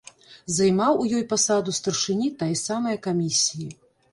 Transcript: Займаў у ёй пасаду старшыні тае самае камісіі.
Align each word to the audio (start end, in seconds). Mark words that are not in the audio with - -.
Займаў 0.53 0.93
у 1.03 1.05
ёй 1.17 1.23
пасаду 1.35 1.75
старшыні 1.81 2.33
тае 2.41 2.51
самае 2.65 2.97
камісіі. 3.05 3.71